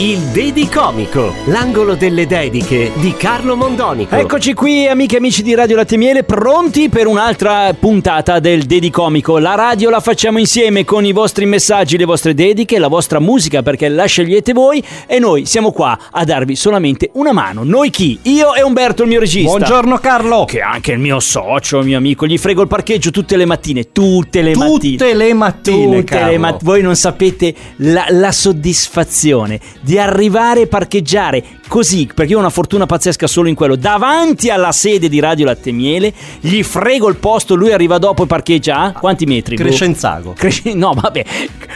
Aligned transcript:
Il 0.00 0.18
Dedi 0.30 0.68
Comico, 0.68 1.34
l'angolo 1.46 1.94
delle 1.96 2.26
dediche 2.26 2.92
di 2.96 3.14
Carlo 3.16 3.56
Mondonico. 3.56 4.14
Eccoci 4.14 4.52
qui 4.52 4.86
amiche 4.86 5.14
e 5.16 5.18
amici 5.18 5.42
di 5.42 5.54
Radio 5.54 5.74
Latte 5.74 5.96
Miele, 5.96 6.22
pronti 6.22 6.88
per 6.88 7.06
un'altra 7.08 7.72
puntata 7.74 8.38
del 8.38 8.64
Dedi 8.64 8.90
Comico. 8.90 9.38
La 9.38 9.54
radio 9.56 9.90
la 9.90 9.98
facciamo 10.00 10.38
insieme 10.38 10.84
con 10.84 11.04
i 11.04 11.12
vostri 11.12 11.46
messaggi, 11.46 11.96
le 11.96 12.04
vostre 12.04 12.34
dediche, 12.34 12.78
la 12.78 12.86
vostra 12.88 13.18
musica 13.18 13.62
perché 13.62 13.88
la 13.88 14.04
scegliete 14.04 14.52
voi 14.52 14.84
e 15.06 15.18
noi 15.18 15.46
siamo 15.46 15.72
qua 15.72 15.98
a 16.12 16.24
darvi 16.24 16.54
solamente 16.54 17.10
una 17.14 17.32
mano. 17.32 17.64
Noi 17.64 17.90
chi? 17.90 18.18
Io 18.24 18.54
e 18.54 18.62
Umberto 18.62 19.02
il 19.02 19.08
mio 19.08 19.18
regista. 19.18 19.48
Buongiorno 19.56 19.98
Carlo. 19.98 20.44
Che 20.44 20.58
è 20.58 20.62
anche 20.62 20.92
il 20.92 20.98
mio 21.00 21.18
socio, 21.18 21.78
il 21.78 21.86
mio 21.86 21.96
amico, 21.96 22.26
gli 22.26 22.38
frego 22.38 22.62
il 22.62 22.68
parcheggio 22.68 23.10
tutte 23.10 23.36
le 23.36 23.46
mattine, 23.46 23.90
tutte 23.90 24.42
le 24.42 24.54
mattine. 24.54 24.96
Tutte 24.96 25.14
le 25.14 25.32
mattine, 25.34 25.84
Tutte 26.00 26.14
le 26.14 26.20
Carlo. 26.20 26.38
mat- 26.38 26.62
voi 26.62 26.82
non 26.82 26.94
sapete 26.94 27.52
la, 27.78 28.04
la 28.10 28.30
soddisfazione 28.30 29.47
di 29.80 29.98
arrivare 29.98 30.62
e 30.62 30.66
parcheggiare 30.66 31.44
così, 31.68 32.08
perché 32.12 32.32
io 32.32 32.38
ho 32.38 32.40
una 32.40 32.50
fortuna 32.50 32.86
pazzesca 32.86 33.26
solo 33.28 33.48
in 33.48 33.54
quello, 33.54 33.76
davanti 33.76 34.50
alla 34.50 34.72
sede 34.72 35.08
di 35.08 35.20
Radio 35.20 35.44
Latte 35.44 35.70
Miele, 35.70 36.12
gli 36.40 36.62
frego 36.62 37.08
il 37.08 37.16
posto, 37.16 37.54
lui 37.54 37.72
arriva 37.72 37.98
dopo 37.98 38.24
e 38.24 38.26
parcheggia 38.26 38.80
a 38.80 38.92
quanti 38.92 39.26
metri? 39.26 39.54
Boh. 39.54 39.62
Crescenzago. 39.62 40.32
Cresce- 40.32 40.74
no, 40.74 40.92
vabbè, 40.94 41.24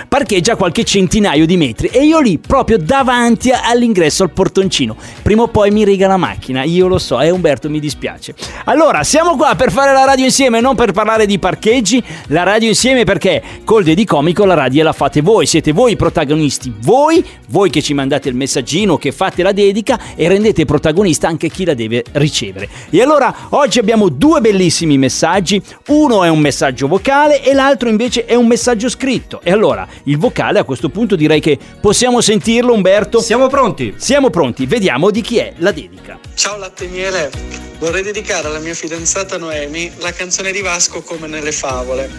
parcheggia 0.09 0.56
qualche 0.56 0.84
centinaio 0.84 1.46
di 1.46 1.56
metri 1.56 1.88
e 1.88 2.05
io 2.05 2.21
lì 2.21 2.38
proprio 2.38 2.79
davanti 2.79 3.51
all'ingresso 3.51 4.23
al 4.23 4.30
portoncino. 4.30 4.96
Prima 5.23 5.43
o 5.43 5.49
poi 5.49 5.71
mi 5.71 5.84
riga 5.84 6.09
la 6.09 6.16
macchina, 6.16 6.65
io 6.65 6.88
lo 6.88 6.99
so, 6.99 7.21
e 7.21 7.30
Umberto 7.30 7.68
mi 7.68 7.79
dispiace. 7.79 8.34
Allora, 8.65 9.04
siamo 9.04 9.37
qua 9.37 9.54
per 9.54 9.71
fare 9.71 9.93
la 9.93 10.04
radio 10.04 10.24
insieme, 10.24 10.60
non 10.60 10.74
per 10.74 10.93
parlare 10.93 11.27
di 11.27 11.38
parcheggi, 11.38 12.02
la 12.29 12.43
radio 12.43 12.68
insieme 12.68 13.04
perché 13.04 13.43
col 13.65 13.84
Dedi 13.84 14.04
Comico 14.04 14.45
la 14.45 14.54
radio 14.54 14.82
la 14.82 14.93
fate 14.93 15.21
voi, 15.21 15.46
siete 15.46 15.73
voi 15.73 15.93
i 15.93 15.96
protagonisti, 15.96 16.73
voi, 16.80 17.24
voi 17.49 17.68
che 17.68 17.82
ci 17.82 17.95
mandate 17.95 18.29
il 18.29 18.34
messaggino, 18.34 18.96
che 18.96 19.12
fate 19.12 19.43
la 19.43 19.52
dedica 19.52 19.82
e 20.15 20.29
rendete 20.29 20.65
protagonista 20.65 21.29
anche 21.29 21.49
chi 21.49 21.65
la 21.65 21.75
deve 21.75 22.05
ricevere. 22.13 22.69
E 22.91 23.02
allora 23.02 23.35
oggi 23.51 23.79
abbiamo 23.79 24.09
due 24.09 24.41
bellissimi 24.41 24.99
messaggi, 24.99 25.63
uno 25.89 26.24
è 26.24 26.29
un 26.29 26.39
messaggio 26.39 26.87
vocale 26.87 27.43
e 27.43 27.52
l'altro 27.52 27.89
invece 27.89 28.24
è 28.24 28.35
un 28.35 28.47
messaggio 28.47 28.89
scritto. 28.89 29.41
E 29.43 29.51
allora 29.51 29.87
il 30.05 30.19
vocale 30.19 30.59
a 30.59 30.65
questo 30.65 30.89
punto 30.89 31.16
direi 31.16 31.41
che 31.41 31.59
possiamo 31.80 32.21
sentirlo 32.21 32.73
Umberto. 32.73 33.21
Siamo 33.21 33.49
pronti? 33.49 33.95
Siamo 33.97 34.30
pronti, 34.30 34.66
vediamo 34.66 35.11
di 35.11 35.21
chi 35.21 35.39
è 35.39 35.52
la 35.59 35.73
dedica. 35.73 36.19
Ciao 36.35 36.57
latte 36.57 36.85
e 36.85 36.89
miele, 36.89 37.30
vorrei 37.79 38.02
dedicare 38.02 38.49
alla 38.49 38.59
mia 38.59 38.74
fidanzata 38.74 39.39
Noemi 39.39 39.91
la 39.99 40.13
canzone 40.13 40.52
di 40.52 40.61
Vasco 40.61 41.02
come 41.02 41.27
nelle 41.27 41.52
favole. 41.52 42.11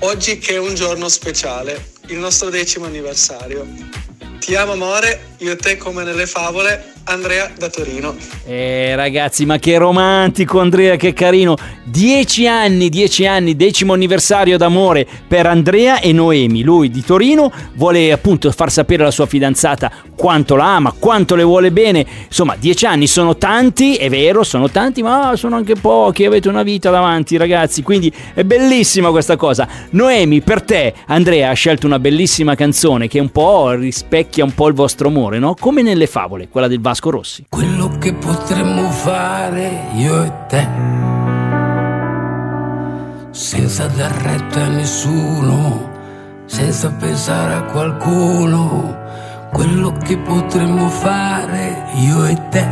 Oggi 0.00 0.38
che 0.38 0.54
è 0.54 0.58
un 0.58 0.74
giorno 0.74 1.08
speciale, 1.08 1.92
il 2.08 2.18
nostro 2.18 2.50
decimo 2.50 2.84
anniversario. 2.84 3.66
Ti 4.38 4.54
amo 4.54 4.72
amore, 4.72 5.34
io 5.38 5.52
e 5.52 5.56
te 5.56 5.76
come 5.76 6.04
nelle 6.04 6.26
favole, 6.26 6.92
Andrea 7.08 7.48
da 7.56 7.68
Torino. 7.68 8.16
Eh 8.44 8.96
ragazzi, 8.96 9.46
ma 9.46 9.58
che 9.58 9.78
romantico 9.78 10.58
Andrea, 10.58 10.96
che 10.96 11.12
carino. 11.12 11.54
Dieci 11.84 12.48
anni, 12.48 12.88
dieci 12.88 13.26
anni, 13.26 13.54
decimo 13.54 13.92
anniversario 13.92 14.56
d'amore 14.56 15.06
per 15.28 15.46
Andrea 15.46 16.00
e 16.00 16.12
Noemi. 16.12 16.62
Lui 16.62 16.90
di 16.90 17.04
Torino 17.04 17.52
vuole 17.74 18.10
appunto 18.10 18.50
far 18.50 18.72
sapere 18.72 19.02
alla 19.02 19.12
sua 19.12 19.26
fidanzata 19.26 19.90
quanto 20.16 20.56
la 20.56 20.74
ama, 20.74 20.92
quanto 20.98 21.36
le 21.36 21.44
vuole 21.44 21.70
bene. 21.70 22.04
Insomma, 22.26 22.56
dieci 22.58 22.86
anni 22.86 23.06
sono 23.06 23.36
tanti, 23.36 23.94
è 23.94 24.08
vero, 24.08 24.42
sono 24.42 24.68
tanti, 24.68 25.00
ma 25.02 25.34
sono 25.36 25.54
anche 25.54 25.76
pochi. 25.76 26.24
Avete 26.24 26.48
una 26.48 26.64
vita 26.64 26.90
davanti, 26.90 27.36
ragazzi. 27.36 27.82
Quindi 27.82 28.12
è 28.34 28.42
bellissima 28.42 29.10
questa 29.10 29.36
cosa. 29.36 29.68
Noemi, 29.90 30.40
per 30.40 30.62
te, 30.62 30.92
Andrea 31.06 31.50
ha 31.50 31.54
scelto 31.54 31.86
una 31.86 32.00
bellissima 32.00 32.56
canzone 32.56 33.06
che 33.06 33.20
un 33.20 33.30
po' 33.30 33.70
rispecchia 33.74 34.42
un 34.42 34.54
po' 34.54 34.66
il 34.66 34.74
vostro 34.74 35.06
amore, 35.06 35.38
no? 35.38 35.54
Come 35.58 35.82
nelle 35.82 36.08
favole, 36.08 36.48
quella 36.48 36.66
del 36.66 36.80
Vasco 36.96 37.10
Rossi. 37.10 37.46
Quello 37.50 37.98
che 37.98 38.14
potremmo 38.14 38.90
fare 38.90 39.90
io 39.96 40.22
e 40.22 40.32
te 40.48 40.66
senza 43.32 43.86
dar 43.88 44.12
retta 44.12 44.62
a 44.62 44.68
nessuno, 44.68 45.90
senza 46.46 46.90
pensare 46.92 47.52
a 47.52 47.62
qualcuno, 47.64 48.96
quello 49.52 49.92
che 49.92 50.16
potremmo 50.16 50.88
fare 50.88 51.84
io 51.96 52.24
e 52.24 52.48
te. 52.48 52.66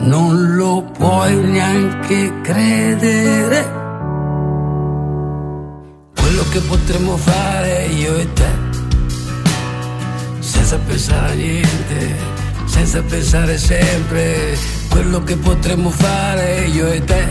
Non 0.00 0.54
lo 0.56 0.82
puoi 0.82 1.36
neanche 1.36 2.40
credere. 2.42 3.72
Quello 6.14 6.42
che 6.50 6.60
potremmo 6.60 7.16
fare 7.16 7.86
io 7.86 8.16
e 8.16 8.32
te, 8.34 8.63
senza 10.64 10.78
pensare 10.86 11.30
a 11.30 11.34
niente, 11.34 12.16
senza 12.64 13.02
pensare 13.02 13.58
sempre. 13.58 14.56
Quello 14.88 15.22
che 15.22 15.36
potremmo 15.36 15.90
fare 15.90 16.64
io 16.72 16.86
e 16.90 17.04
te 17.04 17.26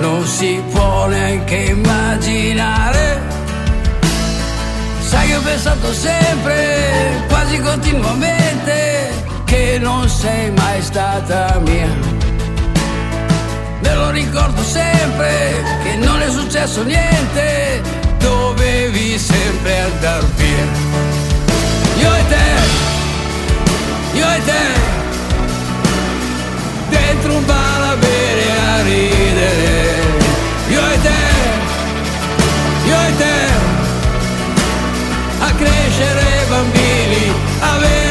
non 0.00 0.22
si 0.26 0.62
può 0.70 1.06
neanche 1.06 1.56
immaginare. 1.56 3.18
Sai 5.00 5.26
che 5.26 5.36
ho 5.36 5.40
pensato 5.40 5.92
sempre, 5.94 7.24
quasi 7.28 7.58
continuamente, 7.60 9.10
che 9.46 9.78
non 9.80 10.06
sei 10.06 10.50
mai 10.50 10.82
stata 10.82 11.58
mia. 11.64 11.88
Me 13.80 13.94
lo 13.94 14.10
ricordo 14.10 14.62
sempre, 14.62 15.64
che 15.82 15.96
non 15.96 16.20
è 16.20 16.30
successo 16.30 16.82
niente, 16.82 17.80
dovevi 18.18 19.18
sempre 19.18 19.80
andar 19.80 20.24
via. 20.36 21.11
Io 22.02 22.14
e 22.14 22.24
te, 22.32 22.48
io 24.18 24.28
e 24.36 24.40
te, 24.48 24.64
dentro 26.90 27.34
un 27.36 27.44
bar 27.46 27.80
a 27.90 27.96
bere 27.96 28.46
a 28.50 28.82
ridere. 28.82 30.00
Io 30.68 30.80
e 30.94 31.00
te, 31.06 31.20
io 32.90 33.00
e 33.08 33.16
te, 33.22 33.36
a 35.40 35.50
crescere 35.54 36.46
bambini, 36.48 37.32
avere 37.60 37.92
dei 37.92 38.01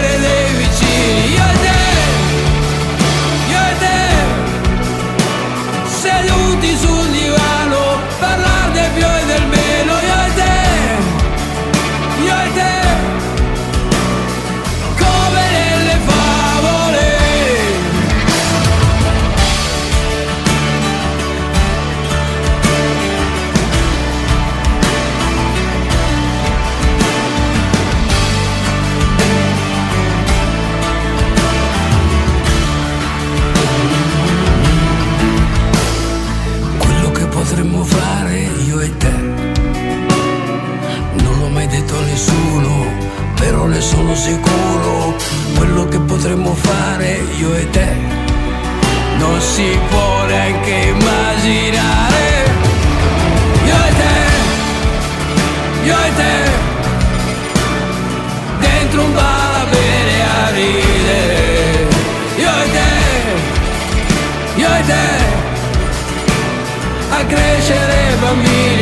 crescere 68.42 68.81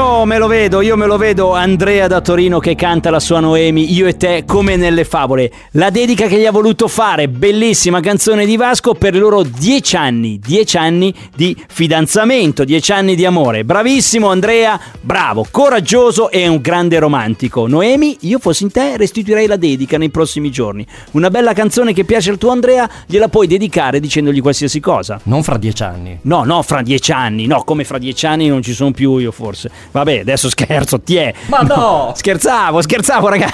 Io 0.00 0.24
me 0.24 0.38
lo 0.38 0.46
vedo, 0.46 0.80
io 0.80 0.96
me 0.96 1.04
lo 1.04 1.18
vedo 1.18 1.52
Andrea 1.52 2.06
da 2.06 2.22
Torino 2.22 2.58
che 2.58 2.74
canta 2.74 3.10
la 3.10 3.20
sua 3.20 3.38
Noemi, 3.38 3.92
io 3.92 4.06
e 4.06 4.16
te 4.16 4.44
come 4.46 4.76
nelle 4.76 5.04
favole. 5.04 5.52
La 5.72 5.90
dedica 5.90 6.26
che 6.26 6.38
gli 6.38 6.46
ha 6.46 6.50
voluto 6.50 6.88
fare, 6.88 7.28
bellissima 7.28 8.00
canzone 8.00 8.46
di 8.46 8.56
Vasco 8.56 8.94
per 8.94 9.14
i 9.14 9.18
loro 9.18 9.42
dieci 9.42 9.96
anni, 9.96 10.38
dieci 10.38 10.78
anni 10.78 11.14
di 11.36 11.54
fidanzamento, 11.68 12.64
dieci 12.64 12.92
anni 12.92 13.14
di 13.14 13.26
amore. 13.26 13.62
Bravissimo 13.62 14.30
Andrea, 14.30 14.80
bravo, 15.02 15.46
coraggioso 15.50 16.30
e 16.30 16.48
un 16.48 16.62
grande 16.62 16.98
romantico. 16.98 17.66
Noemi, 17.66 18.16
io 18.20 18.38
fossi 18.38 18.62
in 18.62 18.70
te 18.70 18.96
restituirei 18.96 19.46
la 19.46 19.56
dedica 19.56 19.98
nei 19.98 20.08
prossimi 20.08 20.50
giorni. 20.50 20.86
Una 21.10 21.28
bella 21.28 21.52
canzone 21.52 21.92
che 21.92 22.04
piace 22.04 22.30
al 22.30 22.38
tuo 22.38 22.52
Andrea, 22.52 22.88
gliela 23.04 23.28
puoi 23.28 23.46
dedicare 23.46 24.00
dicendogli 24.00 24.40
qualsiasi 24.40 24.80
cosa. 24.80 25.20
Non 25.24 25.42
fra 25.42 25.58
dieci 25.58 25.82
anni. 25.82 26.18
No, 26.22 26.44
no, 26.44 26.62
fra 26.62 26.80
dieci 26.80 27.12
anni, 27.12 27.44
no, 27.46 27.64
come 27.64 27.84
fra 27.84 27.98
dieci 27.98 28.24
anni 28.24 28.48
non 28.48 28.62
ci 28.62 28.72
sono 28.72 28.92
più 28.92 29.18
io 29.18 29.30
forse. 29.30 29.70
Vabbè, 29.90 30.20
adesso 30.20 30.48
scherzo, 30.48 31.00
ti 31.00 31.16
è. 31.16 31.32
Ma 31.46 31.60
no! 31.60 32.12
Scherzavo, 32.14 32.80
scherzavo, 32.82 33.28
raga. 33.28 33.50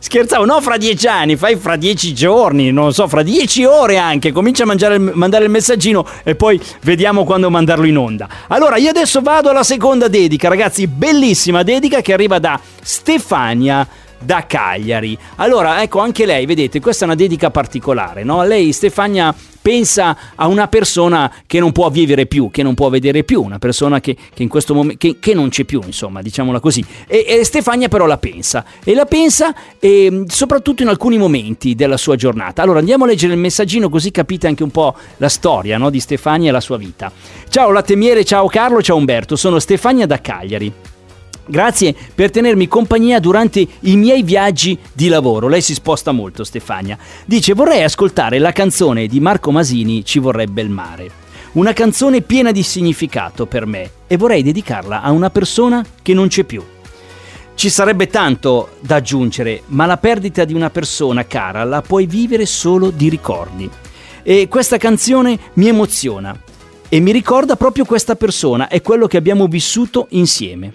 scherzavo, 0.00 0.44
no 0.44 0.60
fra 0.60 0.76
dieci 0.76 1.06
anni, 1.06 1.36
fai 1.36 1.56
fra 1.56 1.76
dieci 1.76 2.14
giorni, 2.14 2.70
non 2.70 2.92
so, 2.92 3.06
fra 3.08 3.22
dieci 3.22 3.64
ore 3.64 3.98
anche. 3.98 4.32
Comincia 4.32 4.62
a 4.62 4.66
mangiare 4.66 4.98
mandare 4.98 5.44
il 5.44 5.50
messaggino 5.50 6.06
e 6.22 6.34
poi 6.34 6.60
vediamo 6.82 7.24
quando 7.24 7.50
mandarlo 7.50 7.84
in 7.84 7.96
onda. 7.98 8.28
Allora, 8.48 8.76
io 8.76 8.90
adesso 8.90 9.20
vado 9.20 9.50
alla 9.50 9.62
seconda 9.62 10.08
dedica, 10.08 10.48
ragazzi, 10.48 10.86
bellissima 10.86 11.62
dedica 11.62 12.00
che 12.00 12.12
arriva 12.12 12.38
da 12.38 12.58
Stefania 12.80 13.86
da 14.18 14.46
Cagliari. 14.46 15.16
Allora, 15.36 15.82
ecco, 15.82 16.00
anche 16.00 16.26
lei, 16.26 16.46
vedete, 16.46 16.80
questa 16.80 17.04
è 17.04 17.06
una 17.06 17.16
dedica 17.16 17.50
particolare, 17.50 18.24
no? 18.24 18.42
Lei, 18.44 18.72
Stefania, 18.72 19.34
pensa 19.60 20.16
a 20.34 20.46
una 20.46 20.66
persona 20.66 21.30
che 21.46 21.60
non 21.60 21.72
può 21.72 21.90
vivere 21.90 22.26
più, 22.26 22.50
che 22.50 22.62
non 22.62 22.74
può 22.74 22.88
vedere 22.88 23.22
più, 23.22 23.42
una 23.42 23.58
persona 23.58 24.00
che, 24.00 24.16
che 24.32 24.42
in 24.42 24.48
questo 24.48 24.74
momento, 24.74 24.96
che, 24.98 25.18
che 25.20 25.34
non 25.34 25.50
c'è 25.50 25.64
più, 25.64 25.80
insomma, 25.84 26.22
diciamola 26.22 26.58
così. 26.58 26.84
E, 27.06 27.24
e 27.28 27.44
Stefania 27.44 27.88
però 27.88 28.06
la 28.06 28.18
pensa, 28.18 28.64
e 28.82 28.94
la 28.94 29.04
pensa 29.04 29.54
ehm, 29.78 30.26
soprattutto 30.26 30.82
in 30.82 30.88
alcuni 30.88 31.18
momenti 31.18 31.74
della 31.74 31.96
sua 31.96 32.16
giornata. 32.16 32.62
Allora, 32.62 32.78
andiamo 32.78 33.04
a 33.04 33.08
leggere 33.08 33.34
il 33.34 33.38
messaggino 33.38 33.88
così 33.88 34.10
capite 34.10 34.46
anche 34.46 34.62
un 34.62 34.70
po' 34.70 34.94
la 35.18 35.28
storia, 35.28 35.76
no? 35.78 35.90
Di 35.90 36.00
Stefania 36.00 36.48
e 36.48 36.52
la 36.52 36.60
sua 36.60 36.78
vita. 36.78 37.12
Ciao 37.48 37.70
Lattemiere, 37.70 38.24
ciao 38.24 38.46
Carlo, 38.46 38.82
ciao 38.82 38.96
Umberto, 38.96 39.36
sono 39.36 39.58
Stefania 39.58 40.06
da 40.06 40.20
Cagliari. 40.20 40.72
Grazie 41.50 41.94
per 42.14 42.30
tenermi 42.30 42.68
compagnia 42.68 43.20
durante 43.20 43.66
i 43.80 43.96
miei 43.96 44.22
viaggi 44.22 44.78
di 44.92 45.08
lavoro. 45.08 45.48
Lei 45.48 45.62
si 45.62 45.72
sposta 45.72 46.12
molto, 46.12 46.44
Stefania. 46.44 46.98
Dice: 47.24 47.54
Vorrei 47.54 47.82
ascoltare 47.82 48.38
la 48.38 48.52
canzone 48.52 49.06
di 49.06 49.18
Marco 49.18 49.50
Masini 49.50 50.04
Ci 50.04 50.18
vorrebbe 50.18 50.60
il 50.60 50.68
mare. 50.68 51.10
Una 51.52 51.72
canzone 51.72 52.20
piena 52.20 52.52
di 52.52 52.62
significato 52.62 53.46
per 53.46 53.64
me 53.64 53.90
e 54.06 54.18
vorrei 54.18 54.42
dedicarla 54.42 55.00
a 55.00 55.10
una 55.10 55.30
persona 55.30 55.82
che 56.02 56.12
non 56.12 56.28
c'è 56.28 56.44
più. 56.44 56.62
Ci 57.54 57.70
sarebbe 57.70 58.08
tanto 58.08 58.76
da 58.80 58.96
aggiungere, 58.96 59.62
ma 59.68 59.86
la 59.86 59.96
perdita 59.96 60.44
di 60.44 60.52
una 60.52 60.68
persona 60.68 61.26
cara 61.26 61.64
la 61.64 61.80
puoi 61.80 62.04
vivere 62.04 62.44
solo 62.44 62.90
di 62.90 63.08
ricordi. 63.08 63.68
E 64.22 64.48
questa 64.48 64.76
canzone 64.76 65.38
mi 65.54 65.68
emoziona 65.68 66.38
e 66.90 67.00
mi 67.00 67.10
ricorda 67.10 67.56
proprio 67.56 67.86
questa 67.86 68.16
persona 68.16 68.68
e 68.68 68.82
quello 68.82 69.06
che 69.06 69.16
abbiamo 69.16 69.46
vissuto 69.46 70.08
insieme. 70.10 70.74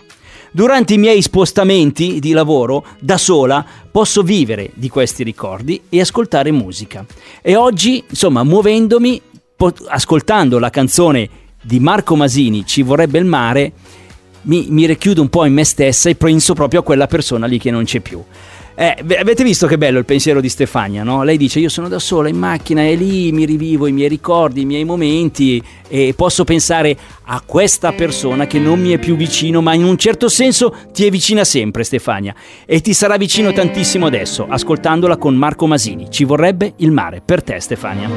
Durante 0.56 0.94
i 0.94 1.00
miei 1.00 1.24
spostamenti 1.24 2.20
di 2.20 2.32
lavoro, 2.32 2.86
da 3.00 3.18
sola, 3.18 3.66
posso 3.90 4.22
vivere 4.22 4.70
di 4.76 4.88
questi 4.88 5.24
ricordi 5.24 5.82
e 5.90 6.00
ascoltare 6.00 6.52
musica. 6.52 7.04
E 7.42 7.56
oggi, 7.56 8.04
insomma, 8.08 8.44
muovendomi, 8.44 9.20
po- 9.56 9.74
ascoltando 9.88 10.60
la 10.60 10.70
canzone 10.70 11.28
di 11.60 11.80
Marco 11.80 12.16
Masini, 12.16 12.68
Ci 12.68 12.84
vorrebbe 12.84 13.18
il 13.18 13.26
mare, 13.26 13.72
mi, 14.44 14.68
mi 14.70 14.86
richiudo 14.86 15.22
un 15.22 15.30
po' 15.30 15.46
in 15.46 15.54
me 15.54 15.64
stessa 15.64 16.12
e 16.12 16.16
penso 16.16 16.54
proprio 16.54 16.82
a 16.82 16.84
quella 16.84 17.08
persona 17.08 17.48
lì 17.48 17.58
che 17.58 17.72
non 17.72 17.86
c'è 17.86 18.00
più. 18.00 18.24
Eh, 18.76 18.96
avete 19.20 19.44
visto 19.44 19.68
che 19.68 19.78
bello 19.78 20.00
il 20.00 20.06
pensiero 20.06 20.42
di 20.42 20.50
Stefania, 20.50 21.04
no? 21.04 21.24
Lei 21.24 21.38
dice 21.38 21.60
io 21.60 21.70
sono 21.70 21.88
da 21.88 22.00
sola 22.00 22.28
in 22.28 22.38
macchina 22.38 22.82
e 22.82 22.96
lì 22.96 23.32
mi 23.32 23.46
rivivo 23.46 23.86
i 23.86 23.92
miei 23.92 24.10
ricordi, 24.10 24.62
i 24.62 24.66
miei 24.66 24.84
momenti 24.84 25.62
e 25.88 26.14
posso 26.16 26.44
pensare 26.44 26.98
a 27.26 27.42
questa 27.46 27.92
persona 27.92 28.48
che 28.48 28.58
non 28.58 28.82
mi 28.82 28.92
è 28.92 28.98
più 28.98 29.16
vicino, 29.16 29.62
ma 29.62 29.76
in 29.76 29.84
un 29.84 29.96
certo 29.98 30.28
senso 30.28 30.76
ti 30.92 31.06
è 31.06 31.12
vicina 31.12 31.44
sempre 31.44 31.84
Stefania 31.84 32.34
e 32.66 32.82
ti 32.82 32.94
sarà 32.94 33.18
vicino 33.18 33.54
tantissimo 33.54 34.08
adesso, 34.08 34.48
ascoltandola 34.50 35.18
con 35.18 35.36
Marco 35.36 35.68
Masini. 35.68 36.08
Ci 36.10 36.24
vorrebbe 36.24 36.74
il 36.78 36.92
mare 36.92 37.22
per 37.24 37.44
te 37.44 37.60
Stefania. 37.60 38.10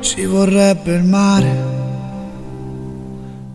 Ci 0.00 0.24
vorrebbe 0.24 0.94
il 0.94 1.04
mare 1.04 1.78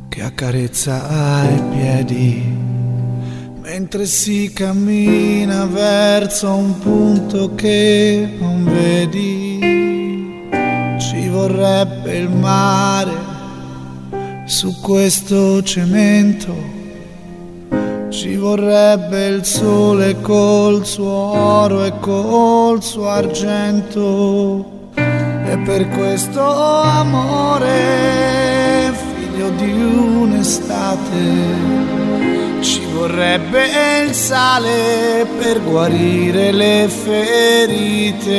che 0.07 0.21
accarezza 0.21 1.49
i 1.49 1.61
piedi 1.71 2.54
mentre 3.65 4.05
si 4.05 4.53
cammina 4.53 5.65
verso 5.65 6.53
un 6.53 6.77
punto 6.77 7.55
che 7.55 8.29
non 8.37 8.63
vedi. 8.63 9.57
Ci 10.99 11.27
vorrebbe 11.29 12.15
il 12.15 12.29
mare 12.29 13.11
su 14.45 14.79
questo 14.81 15.63
cemento. 15.63 16.53
Ci 18.09 18.35
vorrebbe 18.35 19.29
il 19.29 19.43
sole 19.43 20.21
col 20.21 20.85
suo 20.85 21.07
oro 21.07 21.85
e 21.85 21.93
col 21.99 22.83
suo 22.83 23.09
argento. 23.09 24.91
E 24.95 25.57
per 25.65 25.89
questo 25.89 26.83
amore, 26.83 27.73
figlio 28.93 29.49
di 29.49 29.71
un'estate, 29.71 32.04
ci 32.65 32.83
vorrebbe 32.85 33.63
il 34.05 34.13
sale 34.15 35.27
per 35.37 35.61
guarire 35.61 36.51
le 36.51 36.89
ferite 36.89 38.33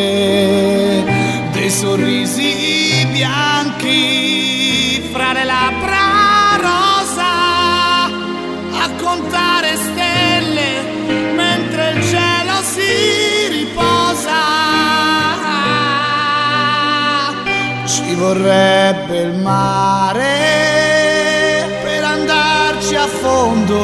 dei 1.53 1.71
sorrisi 1.71 3.07
bianchi 3.13 5.09
fra 5.13 5.33
le 5.33 5.45
labbra 5.45 6.57
rosa 6.57 8.07
a 8.83 8.91
contare 9.01 9.77
stelle 9.77 10.83
mentre 11.37 11.93
il 11.93 12.03
cielo 12.03 12.63
si 12.65 13.49
riposa. 13.49 14.43
Ci 17.87 18.15
vorrebbe 18.17 19.21
il 19.21 19.35
mare 19.35 20.96
fondo. 23.37 23.81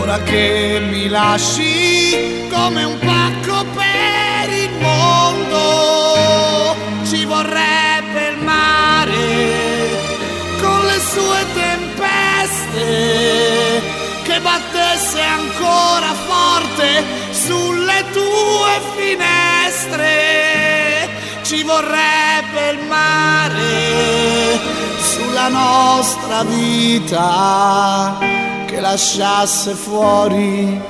Ora 0.00 0.18
che 0.22 0.80
mi 0.90 1.06
lasci 1.08 2.48
come 2.50 2.82
un 2.82 2.98
pacco 2.98 3.64
per 3.80 4.48
il 4.64 4.72
mondo. 4.80 6.74
Ci 7.04 7.24
vorrebbe 7.24 8.20
il 8.32 8.38
mare 8.42 9.26
con 10.60 10.80
le 10.90 10.98
sue 11.12 11.40
tempeste 11.62 12.86
che 14.26 14.40
battesse 14.40 15.20
ancora 15.20 16.12
forte 16.30 16.88
sulle 17.30 18.00
tue 18.16 18.72
finestre. 18.96 20.10
Ci 21.42 21.62
vorrebbe 21.62 22.60
il 22.72 22.80
mare 22.88 23.75
nostra 25.48 26.42
vita 26.44 28.18
che 28.66 28.80
lasciasse 28.80 29.74
fuori 29.74 30.80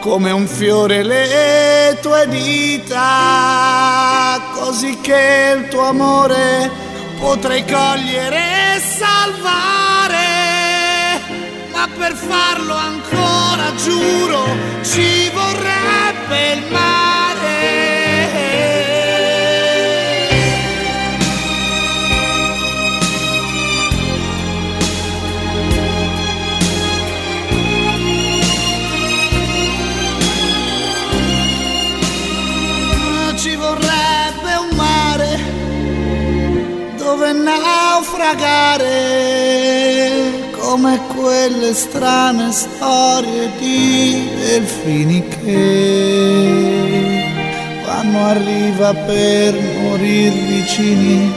come 0.00 0.30
un 0.32 0.46
fiore 0.46 1.02
le 1.04 1.96
tue 2.02 2.26
dita, 2.28 3.00
così 4.54 4.98
che 5.00 5.54
il 5.56 5.68
tuo 5.68 5.88
amore 5.88 6.70
potrei 7.20 7.64
cogliere 7.64 8.76
e 8.76 8.80
salvare. 8.80 10.26
Ma 11.72 11.88
per 11.96 12.14
farlo 12.14 12.74
ancora 12.74 13.72
giuro 13.76 14.44
ci 14.82 15.30
vorrebbe 15.30 16.52
il 16.54 16.64
mare. 16.72 17.01
Naufragare 38.32 38.90
come 40.58 40.98
quelle 41.14 41.74
strane 41.74 42.50
storie 42.52 43.50
di 43.58 44.28
delfini 44.36 45.26
che 45.28 46.70
vanno 47.84 48.26
a 48.26 48.32
riva 48.32 48.94
per 48.94 49.54
morir 49.80 50.32
vicini 50.32 51.32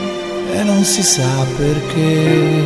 e 0.52 0.62
non 0.62 0.84
si 0.84 1.02
sa 1.02 1.44
perché 1.56 2.64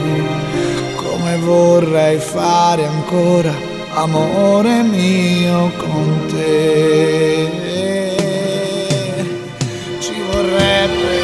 come 0.97 1.37
vorrei 1.39 2.19
fare 2.19 2.87
ancora 2.87 3.53
amore 3.95 4.83
mio 4.83 5.73
con 5.77 6.27
te. 6.29 7.49
Ci 9.99 10.13
vorrebbe 10.31 11.20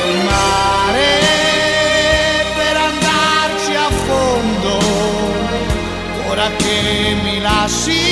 mi 7.67 7.73
lasci 7.73 8.06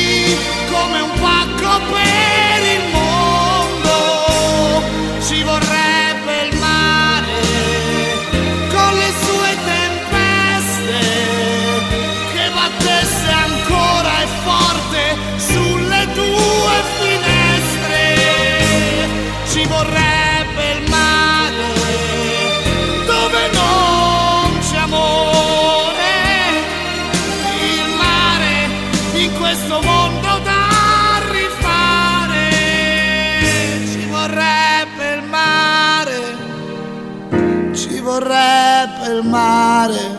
il 39.17 39.29
mare, 39.29 40.19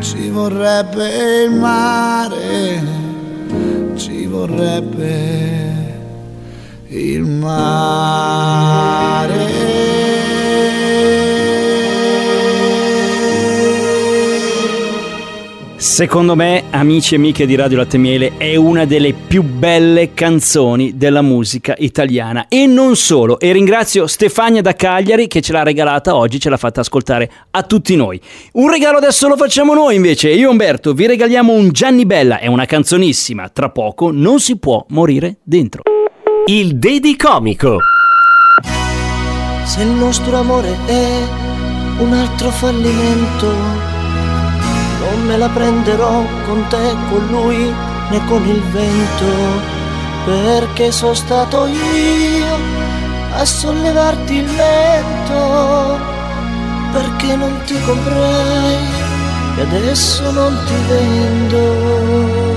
ci 0.00 0.30
vorrebbe 0.30 1.44
il 1.44 1.50
mare, 1.50 2.82
ci 3.96 4.26
vorrebbe 4.26 5.66
il 6.88 7.22
Secondo 15.80 16.34
me, 16.34 16.64
amici 16.70 17.14
e 17.14 17.18
amiche 17.18 17.46
di 17.46 17.54
Radio 17.54 17.76
Latte 17.76 17.98
Miele, 17.98 18.32
è 18.36 18.56
una 18.56 18.84
delle 18.84 19.12
più 19.12 19.44
belle 19.44 20.12
canzoni 20.12 20.96
della 20.96 21.22
musica 21.22 21.76
italiana. 21.78 22.46
E 22.48 22.66
non 22.66 22.96
solo. 22.96 23.38
E 23.38 23.52
ringrazio 23.52 24.08
Stefania 24.08 24.60
da 24.60 24.74
Cagliari 24.74 25.28
che 25.28 25.40
ce 25.40 25.52
l'ha 25.52 25.62
regalata 25.62 26.16
oggi, 26.16 26.40
ce 26.40 26.50
l'ha 26.50 26.56
fatta 26.56 26.80
ascoltare 26.80 27.30
a 27.52 27.62
tutti 27.62 27.94
noi. 27.94 28.20
Un 28.54 28.68
regalo 28.68 28.96
adesso 28.96 29.28
lo 29.28 29.36
facciamo 29.36 29.72
noi 29.72 29.94
invece. 29.94 30.30
Io 30.30 30.50
Umberto 30.50 30.94
vi 30.94 31.06
regaliamo 31.06 31.52
un 31.52 31.70
Gianni 31.70 32.04
Bella, 32.06 32.40
è 32.40 32.48
una 32.48 32.64
canzonissima. 32.64 33.48
Tra 33.48 33.70
poco 33.70 34.10
non 34.10 34.40
si 34.40 34.58
può 34.58 34.84
morire 34.88 35.36
dentro. 35.44 35.82
Il 36.46 36.76
Dedi 36.76 37.14
Comico. 37.14 37.78
Se 39.62 39.80
il 39.80 39.90
nostro 39.90 40.38
amore 40.38 40.76
è 40.86 41.22
un 41.98 42.12
altro 42.14 42.50
fallimento, 42.50 43.77
non 45.10 45.24
me 45.24 45.36
la 45.38 45.48
prenderò 45.48 46.22
con 46.46 46.66
te, 46.68 46.96
con 47.08 47.26
lui, 47.28 47.72
né 48.10 48.24
con 48.26 48.46
il 48.46 48.62
vento, 48.62 49.26
perché 50.24 50.92
sono 50.92 51.14
stato 51.14 51.66
io 51.66 52.56
a 53.34 53.44
sollevarti 53.44 54.34
il 54.34 54.50
mento, 54.50 55.98
perché 56.92 57.36
non 57.36 57.58
ti 57.64 57.74
comprai 57.84 58.76
e 59.56 59.60
adesso 59.62 60.30
non 60.30 60.58
ti 60.66 60.74
vendo. 60.88 62.56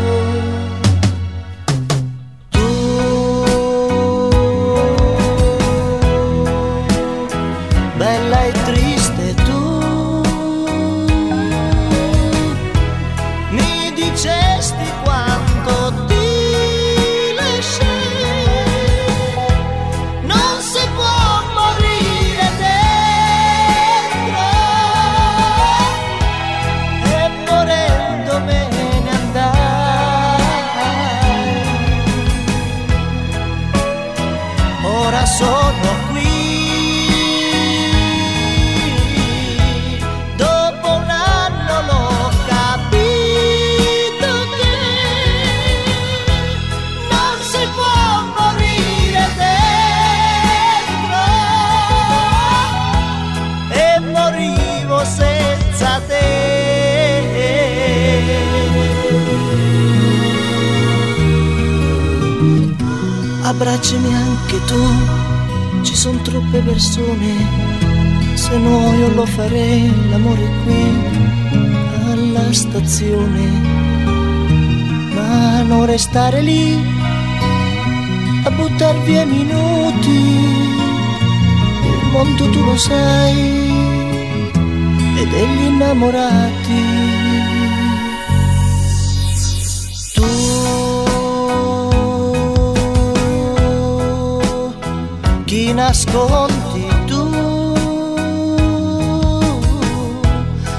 bella 7.98 8.46
e 8.46 8.52
triste 8.66 9.36
tu 9.46 9.91
mi 14.26 15.01
Abbracciami 63.92 64.16
anche 64.16 64.64
tu, 64.64 65.84
ci 65.84 65.96
sono 65.96 66.18
troppe 66.22 66.60
persone 66.60 67.36
se 68.36 68.58
no 68.58 68.94
io 68.94 69.14
lo 69.14 69.26
farei 69.26 70.10
l'amore 70.10 70.50
qui 70.64 70.84
alla 72.10 72.54
stazione. 72.54 73.50
Ma 75.14 75.64
non 75.64 75.86
restare 75.86 76.42
lì 76.42 76.80
a 78.44 78.52
buttar 78.52 78.98
via 79.02 79.26
minuti 79.26 80.10
il 81.84 82.08
mondo 82.14 82.50
tu 82.50 82.64
lo 82.64 82.78
sai 82.78 83.74
e 85.18 85.28
degli 85.28 85.64
innamorati. 85.66 86.84
Tu 90.14 90.91
nascondi 95.74 96.88
tu. 97.06 97.30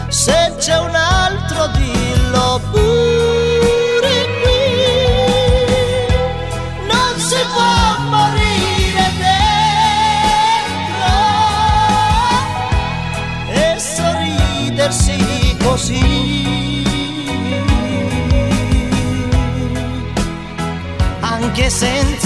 Se 0.08 0.54
c'è 0.58 0.78
un 0.78 0.94
altro 0.94 1.66
dillo 1.68 2.60
pure 2.70 4.26
qui. 4.42 4.62
Non 6.86 7.18
si 7.18 7.40
può 7.52 7.74
morire 8.10 9.04
dentro 9.26 9.54
e 13.50 13.78
sorridersi 13.78 15.56
così. 15.62 16.30
Anche 21.20 21.70
senza 21.70 22.21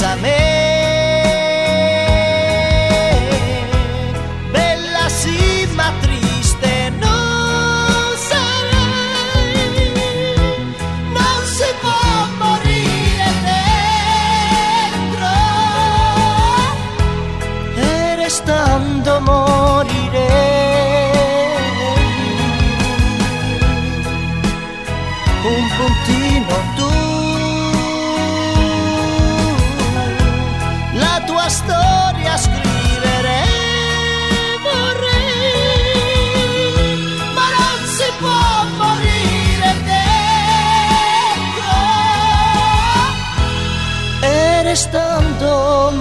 storia 31.56 32.36
scrivere. 32.36 33.36
Vorrei 34.66 35.96
ma 37.36 37.46
non 37.56 37.78
si 37.96 38.08
può 38.20 38.44
morire 38.82 39.70
dentro. 39.90 41.72
E 44.20 44.62
restando 44.62 45.92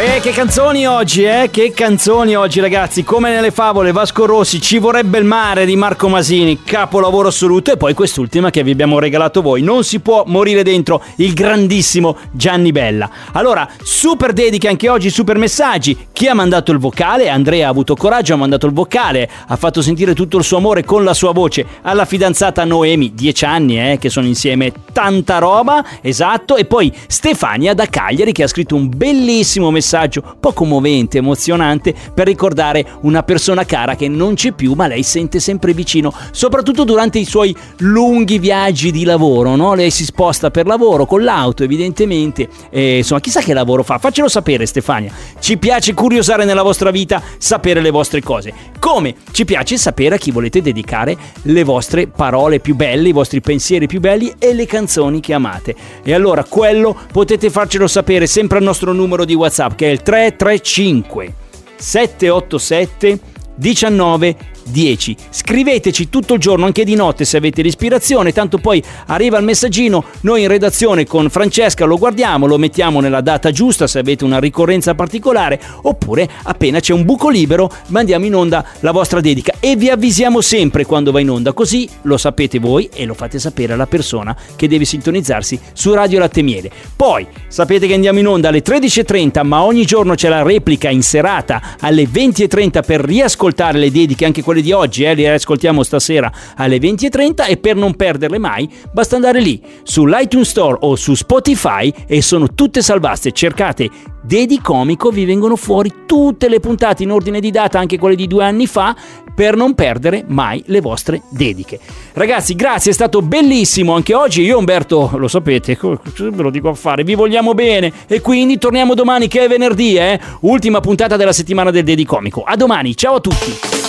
Eh, 0.00 0.20
che 0.20 0.30
canzoni 0.30 0.86
oggi, 0.86 1.24
eh? 1.24 1.48
Che 1.50 1.72
canzoni 1.72 2.36
oggi, 2.36 2.60
ragazzi. 2.60 3.02
Come 3.02 3.30
nelle 3.30 3.50
favole, 3.50 3.90
Vasco 3.90 4.26
Rossi, 4.26 4.60
Ci 4.60 4.78
vorrebbe 4.78 5.18
il 5.18 5.24
mare 5.24 5.66
di 5.66 5.74
Marco 5.74 6.08
Masini, 6.08 6.62
capolavoro 6.62 7.28
assoluto. 7.28 7.72
E 7.72 7.76
poi 7.76 7.94
quest'ultima 7.94 8.50
che 8.50 8.62
vi 8.62 8.70
abbiamo 8.70 9.00
regalato 9.00 9.42
voi. 9.42 9.60
Non 9.60 9.82
si 9.82 9.98
può 9.98 10.22
morire 10.26 10.62
dentro 10.62 11.02
il 11.16 11.34
grandissimo 11.34 12.16
Gianni 12.30 12.70
Bella. 12.70 13.10
Allora, 13.32 13.68
super 13.82 14.32
dediche 14.32 14.68
anche 14.68 14.88
oggi, 14.88 15.10
super 15.10 15.36
messaggi. 15.36 16.06
Chi 16.12 16.28
ha 16.28 16.34
mandato 16.34 16.70
il 16.70 16.78
vocale? 16.78 17.28
Andrea 17.28 17.66
ha 17.66 17.70
avuto 17.70 17.96
coraggio, 17.96 18.34
ha 18.34 18.36
mandato 18.36 18.66
il 18.66 18.72
vocale, 18.72 19.28
ha 19.48 19.56
fatto 19.56 19.82
sentire 19.82 20.14
tutto 20.14 20.38
il 20.38 20.44
suo 20.44 20.58
amore 20.58 20.84
con 20.84 21.02
la 21.02 21.14
sua 21.14 21.32
voce 21.32 21.66
alla 21.82 22.04
fidanzata 22.04 22.64
Noemi, 22.64 23.14
10 23.14 23.44
anni, 23.44 23.92
eh, 23.92 23.98
che 23.98 24.10
sono 24.10 24.26
insieme, 24.26 24.72
tanta 24.92 25.38
roba, 25.38 25.84
esatto. 26.02 26.56
E 26.56 26.66
poi 26.66 26.92
Stefania 27.08 27.74
da 27.74 27.86
Cagliari 27.86 28.30
che 28.30 28.44
ha 28.44 28.48
scritto 28.48 28.76
un 28.76 28.88
bellissimo 28.88 29.70
messaggio, 29.70 29.86
un 29.92 30.36
po' 30.40 30.52
commovente, 30.52 31.18
emozionante, 31.18 31.94
per 32.14 32.26
ricordare 32.26 32.84
una 33.02 33.22
persona 33.22 33.64
cara 33.64 33.96
che 33.96 34.08
non 34.08 34.34
c'è 34.34 34.52
più, 34.52 34.74
ma 34.74 34.86
lei 34.86 35.02
sente 35.02 35.40
sempre 35.40 35.72
vicino, 35.72 36.12
soprattutto 36.30 36.84
durante 36.84 37.18
i 37.18 37.24
suoi 37.24 37.54
lunghi 37.78 38.38
viaggi 38.38 38.90
di 38.90 39.04
lavoro, 39.04 39.56
no? 39.56 39.74
Lei 39.74 39.90
si 39.90 40.04
sposta 40.04 40.50
per 40.50 40.66
lavoro 40.66 41.06
con 41.06 41.22
l'auto, 41.22 41.62
evidentemente. 41.62 42.48
E, 42.70 42.98
insomma, 42.98 43.20
chissà 43.20 43.40
che 43.40 43.54
lavoro 43.54 43.82
fa. 43.82 43.98
Faccelo 43.98 44.28
sapere, 44.28 44.66
Stefania. 44.66 45.12
Ci 45.38 45.56
piace 45.58 45.94
curiosare 45.94 46.44
nella 46.44 46.62
vostra 46.62 46.90
vita, 46.90 47.22
sapere 47.38 47.80
le 47.80 47.90
vostre 47.90 48.22
cose. 48.22 48.52
Come 48.78 49.14
ci 49.32 49.44
piace 49.44 49.76
sapere 49.76 50.16
a 50.16 50.18
chi 50.18 50.30
volete 50.30 50.62
dedicare 50.62 51.16
le 51.42 51.64
vostre 51.64 52.06
parole 52.06 52.60
più 52.60 52.74
belle, 52.74 53.08
i 53.08 53.12
vostri 53.12 53.40
pensieri 53.40 53.86
più 53.86 54.00
belli 54.00 54.32
e 54.38 54.54
le 54.54 54.66
canzoni 54.66 55.20
che 55.20 55.34
amate. 55.34 55.74
E 56.02 56.12
allora 56.12 56.44
quello 56.44 56.96
potete 57.12 57.50
farcelo 57.50 57.86
sapere 57.86 58.26
sempre 58.26 58.58
al 58.58 58.64
nostro 58.64 58.92
numero 58.92 59.24
di 59.24 59.34
WhatsApp 59.34 59.74
che 59.78 59.86
è 59.86 59.90
il 59.90 60.02
335 60.02 61.34
787 61.76 63.20
19 63.54 64.36
10. 64.70 65.16
Scriveteci 65.30 66.08
tutto 66.08 66.34
il 66.34 66.40
giorno, 66.40 66.66
anche 66.66 66.84
di 66.84 66.94
notte 66.94 67.24
se 67.24 67.36
avete 67.36 67.62
l'ispirazione, 67.62 68.32
tanto 68.32 68.58
poi 68.58 68.82
arriva 69.06 69.38
il 69.38 69.44
messaggino, 69.44 70.04
noi 70.22 70.42
in 70.42 70.48
redazione 70.48 71.06
con 71.06 71.28
Francesca 71.30 71.84
lo 71.84 71.98
guardiamo, 71.98 72.46
lo 72.46 72.58
mettiamo 72.58 73.00
nella 73.00 73.20
data 73.20 73.50
giusta 73.50 73.86
se 73.86 73.98
avete 73.98 74.24
una 74.24 74.38
ricorrenza 74.38 74.94
particolare, 74.94 75.60
oppure 75.82 76.28
appena 76.44 76.80
c'è 76.80 76.92
un 76.92 77.04
buco 77.04 77.28
libero 77.28 77.70
mandiamo 77.88 78.24
in 78.24 78.34
onda 78.34 78.64
la 78.80 78.92
vostra 78.92 79.20
dedica 79.20 79.54
e 79.60 79.76
vi 79.76 79.88
avvisiamo 79.88 80.40
sempre 80.40 80.84
quando 80.84 81.12
va 81.12 81.20
in 81.20 81.30
onda, 81.30 81.52
così 81.52 81.88
lo 82.02 82.16
sapete 82.16 82.58
voi 82.58 82.88
e 82.92 83.04
lo 83.04 83.14
fate 83.14 83.38
sapere 83.38 83.72
alla 83.72 83.86
persona 83.86 84.36
che 84.56 84.68
deve 84.68 84.84
sintonizzarsi 84.84 85.58
su 85.72 85.92
Radio 85.94 86.18
Latte 86.18 86.42
Miele. 86.42 86.70
Poi 86.94 87.26
sapete 87.48 87.86
che 87.86 87.94
andiamo 87.94 88.18
in 88.18 88.26
onda 88.26 88.48
alle 88.48 88.62
13.30, 88.62 89.44
ma 89.44 89.62
ogni 89.62 89.84
giorno 89.84 90.14
c'è 90.14 90.28
la 90.28 90.42
replica 90.42 90.90
in 90.90 91.02
serata 91.02 91.76
alle 91.80 92.04
20.30 92.04 92.84
per 92.84 93.00
riascoltare 93.00 93.78
le 93.78 93.90
dediche, 93.90 94.24
anche 94.24 94.42
quelle 94.42 94.57
di 94.62 94.72
oggi, 94.72 95.04
eh, 95.04 95.14
le 95.14 95.32
ascoltiamo 95.32 95.82
stasera 95.82 96.30
alle 96.56 96.78
20.30 96.78 97.46
e 97.46 97.56
per 97.56 97.76
non 97.76 97.94
perderle 97.94 98.38
mai 98.38 98.68
basta 98.92 99.16
andare 99.16 99.40
lì 99.40 99.62
sull'iTunes 99.82 100.48
Store 100.48 100.76
o 100.80 100.96
su 100.96 101.14
Spotify 101.14 101.92
e 102.06 102.22
sono 102.22 102.54
tutte 102.54 102.82
salvaste. 102.82 103.32
Cercate 103.32 103.90
Dedi 104.28 104.60
Comico, 104.60 105.10
vi 105.10 105.24
vengono 105.24 105.56
fuori 105.56 106.04
tutte 106.04 106.48
le 106.48 106.60
puntate 106.60 107.02
in 107.02 107.10
ordine 107.10 107.40
di 107.40 107.50
data, 107.50 107.78
anche 107.78 107.98
quelle 107.98 108.14
di 108.14 108.26
due 108.26 108.44
anni 108.44 108.66
fa, 108.66 108.94
per 109.34 109.56
non 109.56 109.74
perdere 109.74 110.24
mai 110.26 110.62
le 110.66 110.80
vostre 110.80 111.22
dediche. 111.30 111.78
Ragazzi, 112.12 112.54
grazie, 112.54 112.90
è 112.90 112.94
stato 112.94 113.22
bellissimo 113.22 113.94
anche 113.94 114.12
oggi. 114.12 114.42
Io 114.42 114.58
Umberto, 114.58 115.12
lo 115.14 115.28
sapete, 115.28 115.78
ve 115.80 116.42
lo 116.42 116.50
dico 116.50 116.68
a 116.68 116.74
fare, 116.74 117.04
vi 117.04 117.14
vogliamo 117.14 117.54
bene 117.54 117.90
e 118.06 118.20
quindi 118.20 118.58
torniamo 118.58 118.94
domani 118.94 119.28
che 119.28 119.44
è 119.44 119.48
venerdì, 119.48 119.96
eh? 119.96 120.20
Ultima 120.40 120.80
puntata 120.80 121.16
della 121.16 121.32
settimana 121.32 121.70
del 121.70 121.84
Dedi 121.84 122.04
Comico. 122.04 122.42
A 122.42 122.56
domani, 122.56 122.96
ciao 122.96 123.14
a 123.14 123.20
tutti. 123.20 123.87